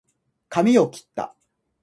[0.49, 1.35] かみをきった